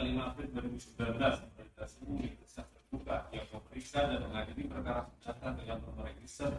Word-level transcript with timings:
tanggal 0.00 0.16
5 0.16 0.32
April 0.32 0.48
2019 0.96 1.44
pemerintah 1.44 1.88
umum 2.00 2.16
Universitas 2.24 2.66
terbuka 2.72 3.16
yang 3.36 3.46
memeriksa 3.52 3.98
dan 4.08 4.20
mengadili 4.24 4.64
perkara 4.64 5.00
pemecatan 5.04 5.52
dengan 5.60 5.78
nomor 5.84 6.04
register 6.08 6.52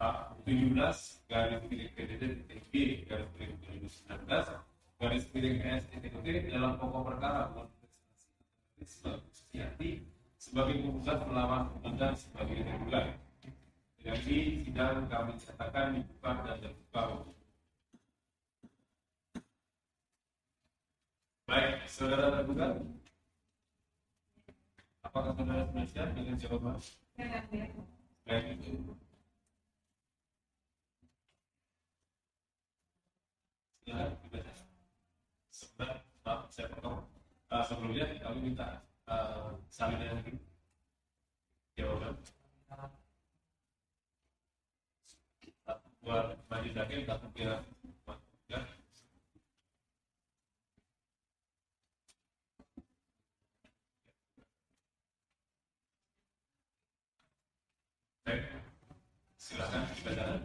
A17 0.00 0.72
garis 1.28 1.60
miring 1.68 1.92
PDD 1.92 2.22
TB 2.48 2.72
garis 3.12 3.28
miring 3.36 3.60
2019 3.68 5.04
garis 5.04 5.24
miring 5.36 5.58
STTT 5.84 6.26
dalam 6.48 6.72
pokok 6.80 7.02
perkara 7.12 7.52
Susiati 8.88 9.90
sebagai 10.40 10.80
penggugat 10.80 11.18
melawan 11.28 11.68
undang 11.84 12.16
sebagai 12.16 12.64
regular. 12.64 13.20
Jadi 14.00 14.64
sidang 14.64 15.04
kami 15.12 15.36
nyatakan 15.36 15.92
dibuka 15.92 16.30
dan 16.40 16.56
terbuka 16.64 17.02
untuk 17.20 17.37
Baik, 21.48 21.80
saudara 21.88 22.28
tergugat. 22.28 22.76
Apakah 25.00 25.32
saudara 25.32 25.64
sudah 25.64 25.86
siap 25.88 26.12
dengan 26.12 26.36
jawaban? 26.36 26.76
Baik 28.28 28.44
itu. 28.60 28.92
Silakan 33.80 34.12
dibaca. 34.20 34.52
Sebentar, 35.48 36.04
maaf, 36.20 36.52
saya 36.52 36.68
potong. 36.68 37.00
Uh, 37.48 37.64
sebelumnya 37.64 38.04
kami 38.20 38.52
minta 38.52 38.84
uh, 39.08 39.56
salinan 39.72 40.20
dulu. 40.20 40.36
Jawaban. 41.80 42.12
Buat 46.04 46.36
Majid 46.52 46.76
Zakir, 46.76 47.08
tak 47.08 47.24
kira 47.32 47.64
Silakan 59.48 59.88
dibacakan. 59.96 60.40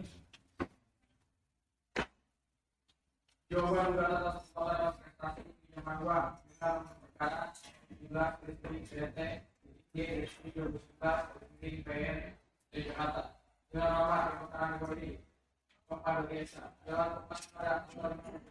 Jawaban 3.52 3.86
gugatan 3.92 4.22
atas 4.32 4.48
oleh 4.56 4.80
prestasi 4.96 5.42
pinjaman 5.44 5.98
uang 6.08 6.28
dengan 6.40 6.78
perkara 7.04 7.42
jumlah 8.00 8.30
listrik 8.48 8.84
CDT 8.88 9.20
G 9.92 9.96
listrik 10.24 10.56
2011 10.56 11.36
listrik 11.36 11.84
PN 11.84 12.20
di 12.72 12.80
Jakarta 12.88 13.36
dengan 13.76 13.92
nomor 13.92 14.24
perkara 14.40 14.66
negeri 14.80 15.12
kepada 15.84 16.22
desa 16.32 16.64
dalam 16.88 17.10
tempat 17.28 17.42
pada 17.52 17.74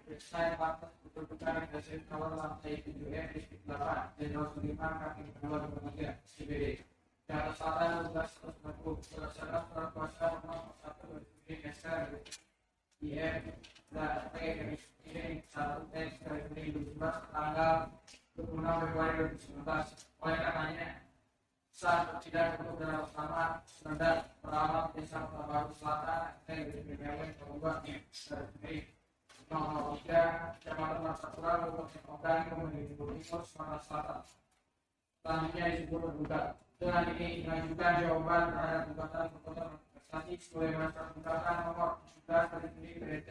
desa 0.05 0.36
yang 0.36 0.56
pantas 0.61 0.92
bertukar 1.17 1.64
hasil 1.64 2.00
tawar 2.12 2.33
lantai 2.36 2.77
7 2.84 2.92
listrik 3.08 3.61
8 3.64 4.20
dan 4.20 4.28
25 4.36 4.77
kaki 4.77 5.23
kedua 5.33 5.56
lembaga 5.64 6.11
CBD 6.28 6.92
Jakarta 7.33 7.57
Selatan 7.57 8.13
12 8.13 9.09
berdasarkan 9.09 9.63
surat 9.73 9.89
kuasa 9.97 10.27
nomor 10.45 10.69
1 10.85 11.17
dari 11.49 11.55
SK 11.65 11.87
IM 13.01 13.43
P 13.89 14.37
dari 14.37 14.77
ini 15.09 15.41
1 15.41 15.89
T 15.89 15.95
dari 16.29 16.69
2017 16.77 17.01
tanggal 17.33 17.89
26 18.37 18.53
Februari 18.53 19.13
2019 19.33 19.65
oleh 20.21 20.39
karenanya 20.45 20.91
saat 21.73 22.21
tidak 22.21 22.61
untuk 22.61 22.77
dalam 22.85 23.09
sama 23.17 23.65
standar 23.65 24.17
perawat 24.45 24.93
desa 24.93 25.25
Baru 25.25 25.73
Selatan 25.73 26.37
T 26.45 26.49
dari 26.53 26.85
BPW 26.85 27.21
Kabupaten 27.41 28.01
dari 28.61 28.77
nomor 29.49 29.97
3 30.05 30.61
Kecamatan 30.61 31.01
Marsapura 31.01 31.53
Kabupaten 31.65 32.03
Ogan 32.13 32.41
Kemudian 32.53 32.93
Timur 32.93 33.17
Selatan. 33.25 34.21
Selanjutnya 35.25 35.81
disebut 35.81 36.01
tergugat 36.13 36.61
dengan 36.83 37.15
ini 37.15 37.47
mengajukan 37.47 37.95
jawaban 38.03 38.45
terhadap 38.51 38.83
gugatan 38.91 39.25
perbuatan 39.31 39.69
prestasi 39.95 40.35
sebagai 40.43 40.75
masa 40.83 41.15
gugatan 41.15 41.57
nomor 41.70 41.91
17 42.27 42.51
dari 42.51 42.69
sendiri 42.75 42.98
PDT 42.98 43.31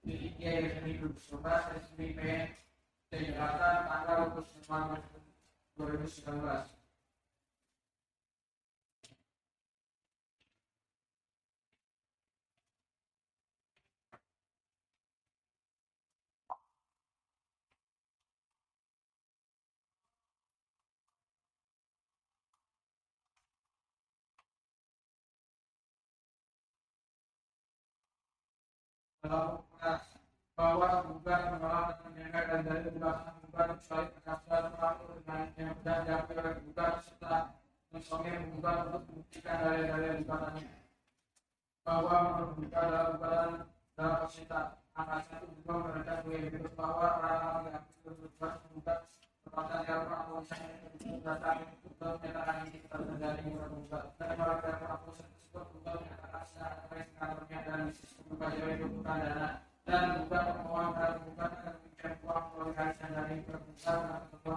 milik 0.00 0.32
G 0.40 0.42
dari 0.48 0.68
sendiri 0.72 0.96
2019 1.04 1.44
dari 1.44 1.82
sendiri 1.84 2.12
P 2.16 2.20
dari 3.12 3.24
Jakarta 3.28 3.68
tanggal 3.84 4.18
29 4.32 4.96
2019. 5.76 6.75
Bahwa 30.56 30.88
bukan 31.10 31.40
menolak 31.58 31.98
dan 32.06 32.44
dan 32.46 32.60
dari 32.62 32.88
pembahasan 32.94 33.34
bukan 33.42 33.68
kecuali 33.76 34.06
perkasuan 34.14 34.62
terlalu 34.70 35.04
dengan 35.20 35.42
yang 35.58 35.72
sudah 35.76 35.96
diakui 36.06 36.34
oleh 36.38 36.54
bukan 36.62 36.92
serta 37.02 37.36
bukan 37.90 38.82
untuk 38.86 39.02
membuktikan 39.02 39.56
dalil-dalil 39.66 40.12
gugatannya 40.22 40.70
bahwa 41.82 42.16
menurut 42.22 42.52
bukan 42.56 42.84
dalam 42.86 43.12
gugatan 43.18 43.52
dalam 43.98 44.16
fasilitas 44.22 44.68
angka 44.94 45.16
satu 45.26 45.46
juga 45.58 45.72
mereka 45.82 46.14
bahwa 46.78 47.08
orang-orang 47.18 47.64
yang 47.74 47.84
berbuat 48.06 48.54
menggugat 48.62 48.98
perbuatan 49.42 49.80
yang 49.90 50.02
datang 51.26 51.58
untuk 51.82 52.12
menyatakan 52.22 52.56
ini 52.70 52.78
terjadi 52.86 53.40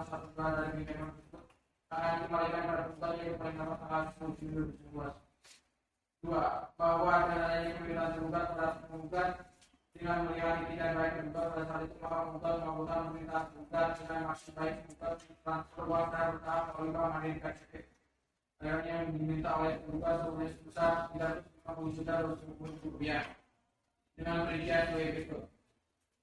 satu 0.06 0.26
bulan 0.34 0.52
dari 0.56 0.70
pinjaman 0.82 1.10
tersebut 1.14 1.44
akan 1.90 2.12
dikembalikan 2.18 2.62
pada 2.66 2.82
bukan 2.90 3.12
yang 3.18 3.38
paling 3.38 3.56
lama 3.58 3.76
tanggal 3.82 4.02
10 4.18 4.40
Juli 4.40 4.72
2019 4.94 5.30
dua 6.20 6.68
bahwa 6.76 7.14
dengan 9.96 10.18
melihat 10.28 10.56
tidak 10.68 10.90
itu. 11.84 11.96
maka 12.00 12.20
penggugat 12.30 12.56
melakukan 12.60 13.00
permintaan 13.08 13.44
tergugat 13.52 13.88
dengan 14.00 14.20
maksud 14.32 14.52
baik 14.56 14.74
tergugat 14.84 15.14
transfer 15.44 15.82
uang 15.88 16.04
secara 16.08 16.28
bertahap 16.36 16.64
melalui 16.72 16.92
bank 16.92 17.08
mandiri 17.10 17.40
KCP 17.40 17.72
akhirnya 18.60 18.92
yang 19.00 19.08
diminta 19.16 19.50
oleh 19.56 19.72
tergugat 19.80 20.14
sebagai 20.20 20.48
sebesar 20.60 20.92
350 21.16 21.96
juta 21.96 22.12
250 22.28 22.84
rupiah 22.84 23.22
dengan 24.16 24.36
perincian 24.44 24.82
sebagai 24.92 25.10
berikut 25.16 25.42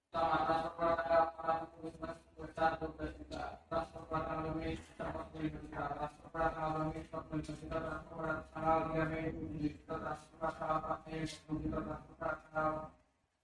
pertama 0.07 0.39
transfer 0.47 0.87
pada 0.95 1.35
tanggal 1.35 1.67
4 1.83 2.15
sebesar 2.31 2.79
12 2.79 3.19
juta 3.19 3.43
transfer 3.67 4.03
pada 4.07 4.23
tanggal 4.23 4.55
2 4.55 4.63
Mei 4.63 4.73
sebesar 4.79 5.07
45 5.11 5.59
juta 5.67 5.83
transfer 5.91 6.27
pada 6.31 6.47
tanggal 6.55 6.71
2 6.79 6.95
Mei 6.95 7.03
45 7.11 7.59
juta 7.59 7.77
transfer 7.83 8.15
pada 8.15 8.39
tanggal 8.55 8.79
3 8.87 9.11
Mei 9.11 9.25
27 9.35 9.67
juta 9.67 9.95
transfer 9.99 10.37
pada 10.39 10.55
tanggal 10.55 10.79
4 10.87 11.11
Mei 11.11 11.27
10 11.27 11.43
juta 11.43 11.75
transfer 11.83 12.15
pada 12.15 12.35
tanggal 12.47 12.71
10 12.71 12.87
juta 12.87 13.11
transfer 13.17 13.35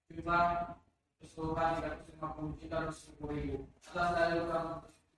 jumlah 0.09 0.45
keseluruhan 1.21 1.71
350 1.79 2.61
juta 2.61 2.77
10 2.91 3.33
ribu 3.33 3.57
atas 3.89 4.09
dalil 4.13 4.43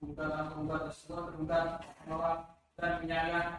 gugatan 0.01 0.45
penggugat 0.49 0.81
tersebut 0.89 1.21
tergugat 1.29 1.67
menolak 2.01 2.39
dan 2.73 2.91
menyayang 3.05 3.51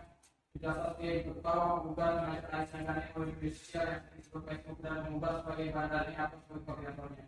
tidak 0.53 0.75
seperti 0.75 1.09
bertawa 1.31 1.63
penggugat 1.79 2.13
mengajak 2.19 2.51
alisankannya 2.51 3.07
oleh 3.15 3.51
sosial 3.55 3.87
yang 3.87 4.03
disebut 4.19 4.43
Facebook 4.51 4.79
dan 4.83 4.97
mengubah 5.07 5.33
sebagai 5.39 5.67
dalih 5.71 6.17
atau 6.19 6.39
sebagai 6.43 6.63
koordinatornya 6.67 7.27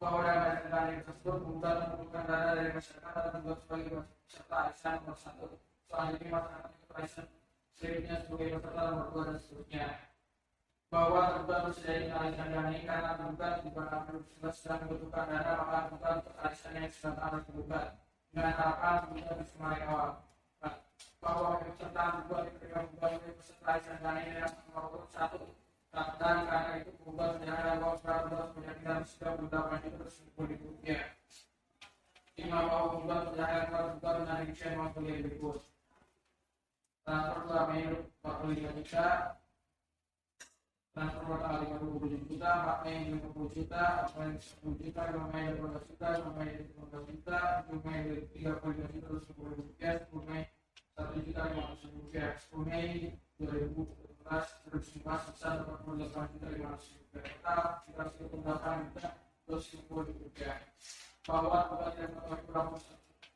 bahwa 0.00 0.20
dalam 0.24 0.42
alisankannya 0.48 1.04
tersebut 1.04 1.36
penggugat 1.44 1.76
membutuhkan 1.80 2.24
dana 2.24 2.50
dari 2.56 2.70
masyarakat 2.72 3.20
dan 3.20 3.32
menggugat 3.36 3.58
sebagai 3.64 3.90
peserta 4.24 4.56
alisan 4.56 4.92
nomor 5.00 5.18
satu. 5.20 5.46
Selanjutnya 5.84 6.28
masyarakat 6.32 6.70
ikut 6.72 6.90
alisan 6.96 7.26
selanjutnya 7.76 8.16
sebagai 8.24 8.48
peserta 8.58 8.80
nomor 8.84 9.06
dua 9.12 9.22
dan 9.24 9.36
seterusnya. 9.40 9.86
Bahwa 10.92 11.20
tergugat 11.32 11.60
bersedia 11.68 12.14
alisan 12.16 12.48
dana 12.52 12.70
ini 12.72 12.80
karena 12.84 13.10
tergugat 13.16 13.54
bulan 13.64 13.88
April 13.92 14.18
sedang 14.52 14.80
membutuhkan 14.84 15.24
dana 15.30 15.52
maka 15.60 15.78
untuk 16.18 16.36
alisan 16.42 16.72
yang 16.76 16.88
sedang 16.92 17.16
harus 17.20 17.44
dengan 18.34 18.50
harapan 18.58 19.14
kita 19.14 19.32
awal 19.62 20.10
bahwa 21.22 21.62
pesertaan 21.62 22.26
juga 22.26 22.50
diberikan 22.50 22.84
berbagai 22.90 23.30
peserta 23.38 23.78
alisan 23.78 23.98
dana 24.02 24.20
ini 24.26 24.42
yang 24.42 24.54
nomor 24.74 25.06
satu 25.14 25.46
dan 25.94 26.42
karena 26.50 26.82
itu 26.82 26.90
berubah 26.98 27.38
uang 27.38 27.96
seratus 28.02 28.30
dolar 28.34 28.48
menjadi 28.58 28.82
dan 28.82 29.00
sudah 29.06 29.32
berdampak 29.38 29.86
itu 29.86 29.96
tersebut 30.02 30.44
ribu 30.50 30.64
rupiah 30.74 31.02
lima 32.34 32.58
bahwa 32.66 32.86
berubah 32.90 33.18
menjadi 33.30 33.62
uang 33.70 33.88
juga 33.94 34.10
dengan 34.18 34.38
rincian 34.42 34.72
uang 34.82 34.90
kuliah 34.98 35.18
berikut 35.22 35.58
transfer 37.06 37.40
dua 37.46 37.60
Mei 37.70 37.84
45 38.18 38.76
juta 38.82 39.06
transfer 40.90 41.22
total 41.22 41.54
57 41.70 42.30
juta 42.34 42.50
4 42.82 42.86
Mei 42.88 42.98
50 43.14 43.54
juta 43.54 43.82
4 44.10 44.18
Mei 44.18 44.30
10 44.42 44.82
juta 44.82 45.02
5 45.06 45.32
Mei 45.32 45.46
12 45.54 45.86
juta 45.86 46.06
5 46.18 46.34
Mei 46.34 46.50
15 46.82 47.03
juta 47.54 47.62
7 47.70 47.86
Mei 47.86 48.26
35 48.34 48.74
juta 48.74 49.14
10 49.30 49.54
rupiah. 49.54 49.94
10 50.10 50.26
Mei 50.26 50.42
1 50.98 51.22
juta 51.22 51.42
500 51.46 51.94
rupiah 51.94 52.30
10 52.50 52.66
Mei 52.66 52.90
2014 53.38 54.64
2015 54.74 55.30
sisa 55.30 55.50
48 55.62 56.34
juta 56.34 56.48
500 56.50 56.98
rupiah 56.98 57.22
total 57.22 57.62
328 57.94 58.90
juta 58.90 59.10
210 59.46 60.18
rupiah. 60.18 60.56
Bahwa 61.24 61.58
yang 61.96 62.10
mengetahui 62.10 62.42
kurang 62.44 62.68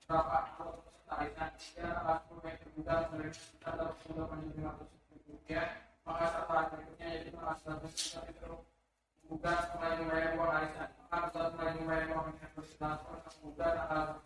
berapa 0.09 0.39
kalau 0.59 0.75
peserta 0.83 1.15
arisan 1.15 1.51
jika 1.57 1.89
alas 2.05 2.21
mulai 2.29 2.55
terbuka 2.59 2.95
menerima 3.13 3.39
sekitar 3.39 3.75
208 4.03 5.31
rupiah. 5.31 5.69
Maka 6.03 6.25
setelah 6.33 6.65
berikutnya 6.73 7.07
yaitu 7.13 7.31
alas 7.37 7.59
status 7.61 7.93
kita 7.93 8.21
itu 8.33 8.51
membuka 9.29 9.53
mulai 9.79 10.25
arisan 10.65 10.89
maka 11.09 11.27
saat 11.33 11.53
mulai 11.57 11.73
membayar 11.81 12.07
uang 12.13 12.37
yang 12.37 12.53
harus 12.53 12.69
transfer 12.77 13.17
membuka 13.41 13.67
alas 13.89 14.21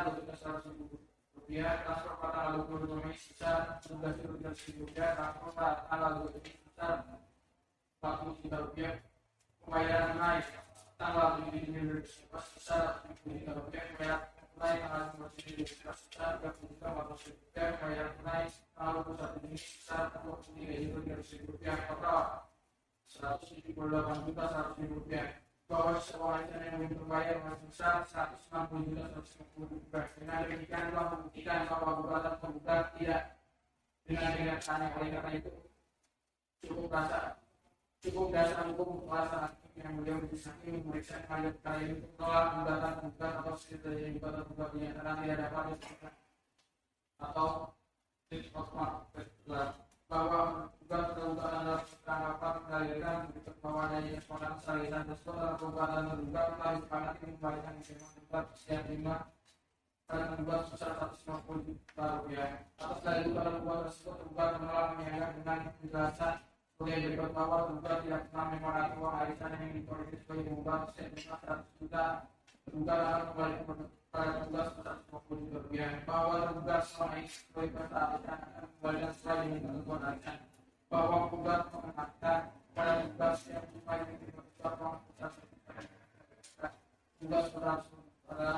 sebesar 0.00 0.64
200 0.64 0.72
ribu 0.72 0.96
rupiah 1.36 1.84
transfer 1.84 2.14
pada 2.16 2.32
tanggal 2.32 2.64
22 2.64 3.04
Mei 3.04 3.12
sebesar 3.12 3.56
11 3.84 4.24
ribu 4.72 4.88
rupiah 4.88 5.08
transfer 5.12 5.50
pada 5.52 5.84
tanggal 5.92 6.12
22 6.32 6.40
Mei 6.40 6.56
sebesar 6.56 6.96
40 8.00 8.40
juta 8.40 8.56
rupiah 8.64 8.92
pembayaran 9.60 10.12
naik 10.16 10.46
tanggal 10.96 11.26
7 11.44 11.52
Juni 11.52 11.80
2019 12.08 12.08
sebesar 12.40 13.04
70 13.04 13.36
juta 13.36 13.52
rupiah 13.52 13.84
pembayaran 13.84 14.24
naik 14.56 14.80
tanggal 14.80 15.04
9 15.28 15.36
Juni 15.36 15.52
2019 15.60 16.00
sebesar 16.00 16.30
30 16.40 16.72
juta 16.72 16.86
400 16.88 17.28
ribu 17.28 17.40
rupiah 17.44 17.68
pembayaran 17.76 18.16
naik 18.24 18.50
tanggal 18.72 18.94
21 19.12 19.40
Juni 19.44 19.56
sebesar 19.60 20.02
23 20.24 20.56
Juni 20.56 20.74
200 20.88 21.32
ribu 21.36 21.44
rupiah 21.52 21.76
total 21.84 22.24
178 23.12 24.24
juta 24.24 24.44
100 24.56 24.80
ribu 24.80 24.94
rupiah 25.04 25.41
bahwa 25.72 25.96
sebuah 25.96 26.44
item 26.44 26.60
yang 26.68 26.74
belum 26.84 26.92
terbayar 27.00 27.36
masih 27.48 27.64
besar 27.72 28.04
160 28.04 28.92
juta 28.92 29.08
150 29.08 29.56
ribu 29.56 29.80
rupiah 29.80 30.04
dengan 30.20 30.38
demikian 30.44 30.92
telah 30.92 31.06
membuktikan 31.16 31.60
bahwa 31.64 31.92
tidak 33.00 33.22
dengan 34.04 34.30
kenyataannya 34.36 34.88
oleh 35.00 35.08
karena 35.16 35.30
itu 35.32 35.52
cukup 36.60 36.86
dasar 36.92 37.24
cukup 38.04 38.26
dasar 38.36 38.68
hukum 38.68 39.08
pelaksanaan 39.08 39.52
yang 39.72 39.96
beliau 39.96 40.20
memeriksa 40.84 41.16
perkara 41.56 41.80
ini 41.80 41.94
gugat 42.04 43.32
atau 43.40 43.54
sekitar 43.56 43.96
yang 43.96 44.12
dinyatakan 44.76 45.16
tidak 45.24 45.38
dapat 45.48 45.64
atau 47.16 47.48
bahwa 48.52 49.08
setiap 57.82 58.84
lima 58.86 59.26
dan 60.06 60.22
menggugat 60.30 60.70
sebesar 60.70 60.92
150 61.26 61.66
juta 61.66 62.06
rupiah 62.22 62.62
atas 62.78 62.98
dari 63.02 63.20
gugatan 63.26 63.54
gugat 63.64 63.78
tersebut 63.90 64.14
tergugat 64.22 64.50
menolak 64.62 64.88
menyanggah 64.94 65.30
dengan 65.34 65.58
penjelasan 65.82 66.34
sebagai 66.78 66.98
berikut 67.02 67.30
bahwa 67.34 67.56
tergugat 67.66 67.98
tidak 68.06 68.22
pernah 68.30 68.46
menyepakati 68.54 68.94
uang 69.02 69.14
arisan 69.18 69.50
yang 69.58 69.72
diproyeksi 69.74 70.16
sebagai 70.22 70.44
penggugat 70.46 70.80
senilai 70.94 71.38
100 71.42 71.78
juta 71.82 72.06
tergugat 72.62 72.98
akan 73.02 73.22
kembali 73.26 73.54
pada 74.12 74.30
tugas 74.44 74.66
sebesar 74.70 74.96
50 75.10 75.42
juta 75.42 75.56
rupiah 75.58 75.90
bahwa 76.06 76.34
tergugat 76.46 76.82
selama 76.86 77.14
ini 77.18 77.28
sebagai 77.32 77.70
peserta 77.72 77.98
arisan 78.06 78.38
akan 78.38 78.64
kembalikan 78.70 79.10
setelah 79.16 79.38
diminta 79.42 79.96
arisan 80.06 80.38
bahwa 80.86 81.16
penggugat 81.26 81.62
mengatakan 81.72 82.40
pada 82.72 82.92
tugas 83.10 83.38
yang 83.50 83.66
supaya 83.74 84.02
diterima 84.06 84.42
besar 84.46 84.72
uang 84.78 84.96
sebesar 85.02 85.30
tugas 87.22 87.46
berlangsung 87.54 88.02
pada 88.26 88.50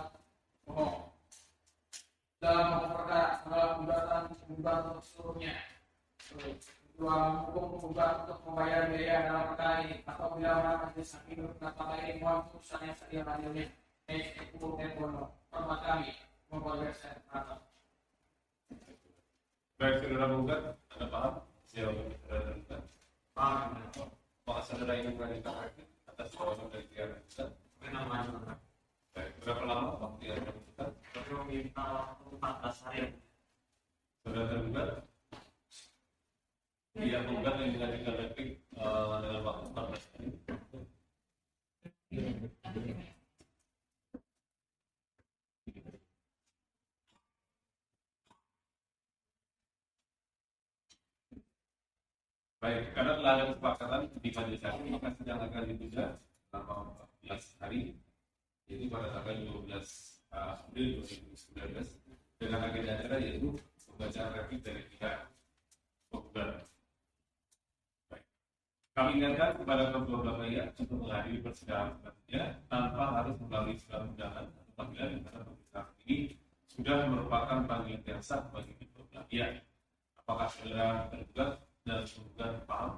bohong 0.65 1.13
dalam 2.41 2.89
perkara 2.89 3.21
adalah 3.45 3.69
gugatan 3.77 4.23
penggugat 4.41 4.79
untuk 4.89 5.05
seluruhnya 5.05 5.55
ruang 6.97 7.33
hukum 7.53 7.65
penggugat 7.77 8.15
biaya 8.91 9.29
dalam 9.29 9.45
perkara 9.53 9.75
ini 9.85 9.97
atau 10.05 10.27
bila 10.37 10.53
lain 10.61 10.77
sedia 12.99 13.23
baik 14.05 14.37
hukum 14.53 14.77
dan 14.77 14.93
bono 15.01 15.33
hormat 15.49 15.81
kami 15.81 16.13
membawa 16.53 16.93
saya 16.93 17.17
atau 17.33 17.57
Baik, 19.75 20.07
saudara 20.07 20.31
penggugat, 20.31 20.61
Anda 20.95 21.07
paham? 21.11 21.35
Siapa 21.67 21.91
saudara 21.99 22.43
tergugat? 22.47 22.83
paham 23.35 23.69
Apakah 24.45 24.65
saudara 24.65 24.93
ingin 24.95 25.19
melanjutkan 25.19 25.67
atas 26.07 26.29
jawaban 26.31 26.71
dari 26.71 26.87
pihak 26.95 27.09
tergugat? 27.11 27.49
nama 27.91 28.17
Baik, 29.13 29.31
berapa 29.43 29.63
lama 29.67 29.89
waktu 29.99 30.23
yang 30.31 30.41
tergugat? 30.47 30.91
perlu 31.11 31.39
minta 31.49 31.85
waktu 31.85 32.23
14 32.39 32.85
hari 32.87 33.01
Saudara 34.23 34.47
tergugat, 34.53 34.89
pihak 36.95 37.21
penggugat 37.25 37.55
yang 37.59 37.71
replik 38.15 38.51
dengan 38.75 39.43
waktu 39.47 39.65
14 39.71 40.13
hari. 40.15 40.31
Baik, 52.65 52.97
karena 52.97 53.13
telah 53.21 53.33
ada 53.37 53.45
kesepakatan 53.53 54.03
di 54.25 54.29
majelis 54.33 54.65
hakim, 54.65 54.89
maka 54.97 55.13
sidang 55.21 55.37
akan 55.45 55.69
ditunda 55.69 56.17
selama 56.49 56.97
14 57.29 57.61
hari, 57.61 57.81
yaitu 58.65 58.89
pada 58.89 59.13
tanggal 59.13 59.37
12 59.69 59.69
uh, 60.33 60.65
April 60.65 61.05
2019 61.05 62.41
dengan 62.41 62.61
agenda 62.65 62.93
acara 62.97 63.17
yaitu 63.21 63.53
pembacaan 63.85 64.33
replik 64.33 64.61
dari 64.65 64.83
pihak 64.89 65.29
penggugat. 66.09 66.65
Kami 68.95 69.19
ingatkan 69.19 69.59
kepada 69.59 69.91
kedua 69.91 70.23
belah 70.23 70.39
pihak 70.39 70.71
untuk 70.79 71.03
menghadiri 71.03 71.43
persidangan 71.43 71.99
selanjutnya 71.99 72.43
tanpa 72.71 73.05
harus 73.11 73.35
melalui 73.43 73.75
sidang 73.75 74.15
undangan 74.15 74.47
atau 74.47 74.73
panggilan 74.79 75.09
yang 75.11 75.23
karena 75.27 75.43
pemeriksaan 75.43 75.87
ini 76.07 76.17
sudah 76.71 76.99
merupakan 77.11 77.59
panggilan 77.67 78.03
yang 78.07 78.23
sah 78.23 78.47
bagi 78.55 78.71
kedua 78.79 79.03
belah 79.11 79.27
pihak. 79.27 79.67
Apakah 80.23 80.47
saudara 80.47 81.11
tergugat 81.11 81.51
dan 81.83 82.07
penggugat 82.07 82.53
paham? 82.71 82.93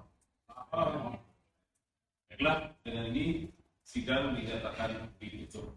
Baiklah, 2.29 2.59
dengan 2.85 3.05
ini 3.17 3.49
sidang 3.81 4.37
dinyatakan 4.37 5.09
ditutup. 5.17 5.73